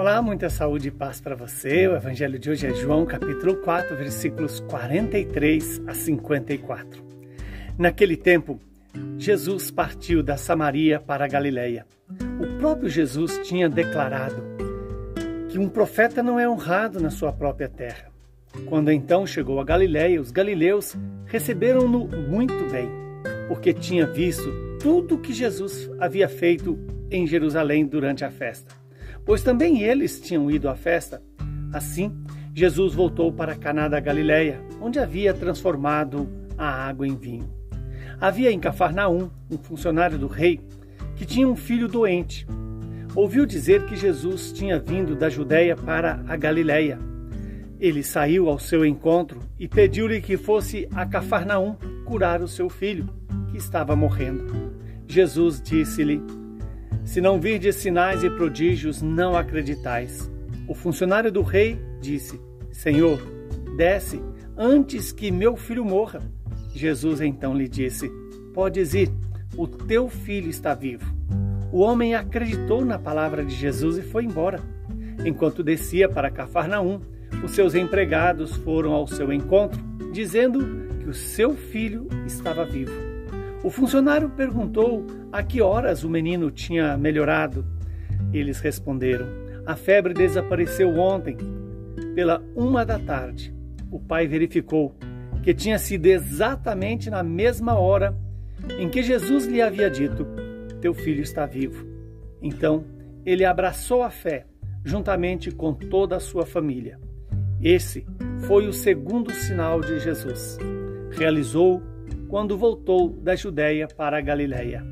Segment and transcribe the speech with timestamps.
[0.00, 1.86] Olá, muita saúde e paz para você.
[1.86, 7.04] O evangelho de hoje é João, capítulo 4, versículos 43 a 54.
[7.76, 8.58] Naquele tempo,
[9.18, 11.86] Jesus partiu da Samaria para a Galiléia.
[12.40, 14.42] O próprio Jesus tinha declarado
[15.50, 18.06] que um profeta não é honrado na sua própria terra.
[18.64, 20.96] Quando então chegou a Galiléia, os galileus
[21.26, 22.88] receberam-no muito bem,
[23.48, 26.78] porque tinha visto tudo o que Jesus havia feito
[27.10, 28.79] em Jerusalém durante a festa
[29.30, 31.22] pois também eles tinham ido à festa.
[31.72, 32.12] Assim,
[32.52, 37.48] Jesus voltou para Caná da Galileia, onde havia transformado a água em vinho.
[38.20, 40.60] Havia em Cafarnaum um funcionário do rei
[41.14, 42.44] que tinha um filho doente.
[43.14, 46.98] Ouviu dizer que Jesus tinha vindo da Judéia para a Galileia.
[47.78, 53.08] Ele saiu ao seu encontro e pediu-lhe que fosse a Cafarnaum curar o seu filho,
[53.52, 54.74] que estava morrendo.
[55.06, 56.20] Jesus disse-lhe:
[57.04, 60.30] se não virdes sinais e prodígios, não acreditais.
[60.68, 63.20] O funcionário do rei disse: Senhor,
[63.76, 64.22] desce
[64.56, 66.22] antes que meu filho morra.
[66.74, 68.10] Jesus então lhe disse:
[68.54, 69.10] Podes ir,
[69.56, 71.04] o teu filho está vivo.
[71.72, 74.60] O homem acreditou na palavra de Jesus e foi embora.
[75.24, 77.00] Enquanto descia para Cafarnaum,
[77.44, 79.80] os seus empregados foram ao seu encontro,
[80.12, 83.09] dizendo que o seu filho estava vivo.
[83.62, 87.64] O funcionário perguntou a que horas o menino tinha melhorado.
[88.32, 89.26] Eles responderam:
[89.66, 91.36] A febre desapareceu ontem,
[92.14, 93.54] pela uma da tarde.
[93.90, 94.94] O pai verificou
[95.42, 98.16] que tinha sido exatamente na mesma hora
[98.78, 100.26] em que Jesus lhe havia dito:
[100.80, 101.86] Teu filho está vivo.
[102.40, 102.84] Então
[103.26, 104.46] ele abraçou a fé,
[104.82, 106.98] juntamente com toda a sua família.
[107.62, 108.06] Esse
[108.46, 110.56] foi o segundo sinal de Jesus.
[111.10, 111.82] Realizou
[112.30, 114.86] quando voltou da Judéia para a Galiléia.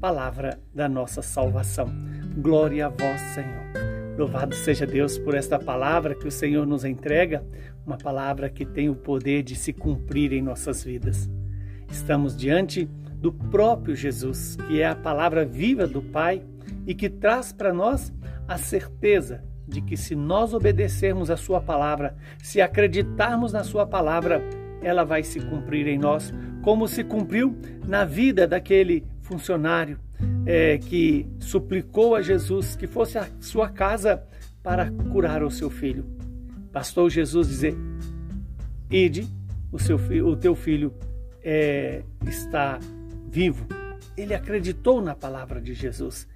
[0.00, 1.92] Palavra da nossa salvação.
[2.38, 4.16] Glória a vós, Senhor.
[4.16, 7.44] Louvado seja Deus por esta palavra que o Senhor nos entrega,
[7.84, 11.28] uma palavra que tem o poder de se cumprir em nossas vidas.
[11.90, 16.42] Estamos diante do próprio Jesus, que é a palavra viva do Pai
[16.86, 18.10] e que traz para nós
[18.48, 24.42] a certeza de que se nós obedecermos a Sua palavra, se acreditarmos na Sua palavra,
[24.82, 27.56] ela vai se cumprir em nós, como se cumpriu
[27.86, 29.98] na vida daquele funcionário
[30.46, 34.22] é, que suplicou a Jesus que fosse à sua casa
[34.62, 36.04] para curar o seu filho.
[36.72, 37.76] Bastou Jesus dizer:
[38.90, 39.26] Ide,
[39.72, 40.92] o, seu o teu filho
[41.42, 42.78] é, está
[43.30, 43.66] vivo.
[44.16, 46.28] Ele acreditou na palavra de Jesus.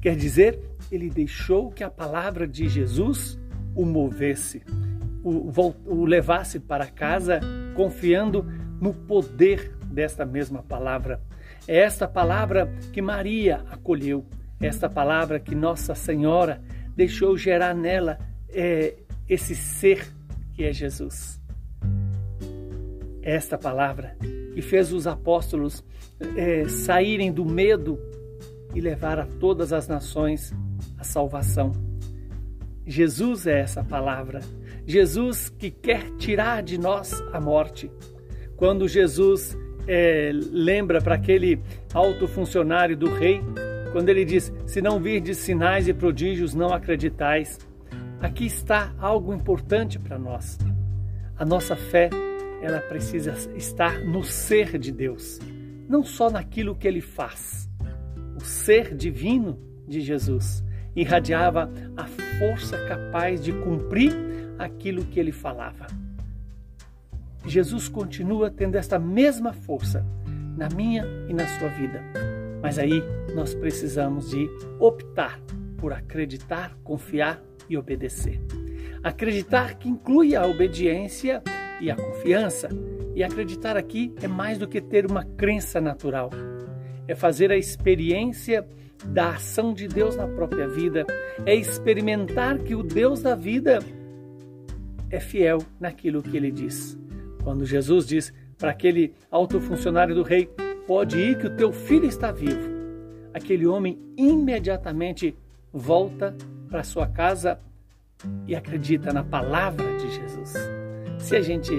[0.00, 0.58] Quer dizer,
[0.90, 3.38] ele deixou que a palavra de Jesus
[3.74, 4.62] o movesse,
[5.22, 5.52] o,
[5.86, 7.40] o levasse para casa
[7.74, 8.44] confiando
[8.80, 11.20] no poder desta mesma palavra.
[11.68, 14.24] É esta palavra que Maria acolheu,
[14.60, 16.62] esta palavra que Nossa Senhora
[16.96, 18.18] deixou gerar nela
[18.48, 18.94] é,
[19.28, 20.06] esse ser
[20.54, 21.40] que é Jesus.
[23.22, 24.16] Esta palavra
[24.54, 25.84] que fez os apóstolos
[26.36, 27.98] é, saírem do medo
[28.74, 30.52] e levar a todas as nações
[30.98, 31.72] a salvação.
[32.86, 34.40] Jesus é essa palavra.
[34.86, 37.90] Jesus que quer tirar de nós a morte.
[38.60, 39.56] Quando Jesus
[39.88, 41.58] é, lembra para aquele
[41.94, 43.40] alto funcionário do rei,
[43.90, 47.58] quando ele diz: Se não virdes sinais e prodígios, não acreditais.
[48.20, 50.58] Aqui está algo importante para nós.
[51.38, 52.10] A nossa fé,
[52.60, 55.40] ela precisa estar no ser de Deus,
[55.88, 57.66] não só naquilo que ele faz.
[58.36, 60.62] O ser divino de Jesus
[60.94, 62.04] irradiava a
[62.38, 64.12] força capaz de cumprir
[64.58, 65.86] aquilo que ele falava.
[67.46, 70.04] Jesus continua tendo esta mesma força
[70.56, 72.02] na minha e na sua vida.
[72.62, 73.02] Mas aí
[73.34, 75.40] nós precisamos de optar
[75.78, 78.40] por acreditar, confiar e obedecer.
[79.02, 81.42] Acreditar que inclui a obediência
[81.80, 82.68] e a confiança.
[83.14, 86.30] E acreditar aqui é mais do que ter uma crença natural.
[87.08, 88.66] É fazer a experiência
[89.06, 91.06] da ação de Deus na própria vida,
[91.46, 93.78] é experimentar que o Deus da vida
[95.10, 96.98] é fiel naquilo que ele diz.
[97.42, 100.48] Quando Jesus diz para aquele alto funcionário do rei:
[100.86, 102.68] Pode ir, que o teu filho está vivo.
[103.32, 105.36] Aquele homem imediatamente
[105.72, 106.36] volta
[106.68, 107.58] para sua casa
[108.46, 110.54] e acredita na palavra de Jesus.
[111.18, 111.72] Se a gente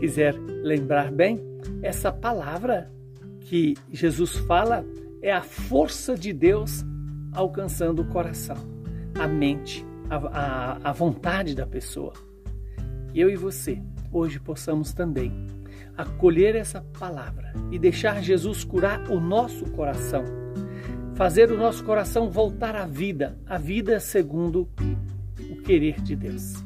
[0.00, 1.40] quiser lembrar bem,
[1.82, 2.90] essa palavra
[3.40, 4.84] que Jesus fala
[5.22, 6.84] é a força de Deus
[7.32, 8.56] alcançando o coração,
[9.14, 12.12] a mente, a, a, a vontade da pessoa.
[13.16, 13.80] Eu e você
[14.12, 15.32] hoje possamos também
[15.96, 20.22] acolher essa palavra e deixar Jesus curar o nosso coração,
[21.14, 24.68] fazer o nosso coração voltar à vida, a vida segundo
[25.64, 26.62] querer de Deus.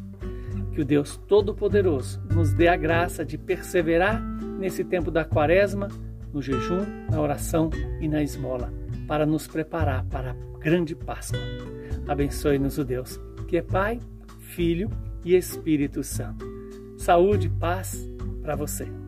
[0.72, 4.20] Que o Deus Todo-Poderoso nos dê a graça de perseverar
[4.58, 5.86] nesse tempo da quaresma,
[6.32, 7.70] no jejum, na oração
[8.00, 8.72] e na esmola,
[9.06, 11.38] para nos preparar para a grande Páscoa.
[12.08, 14.00] Abençoe-nos o Deus, que é Pai,
[14.40, 14.90] Filho
[15.24, 16.46] e Espírito Santo.
[16.96, 18.08] Saúde e paz
[18.42, 18.99] para você.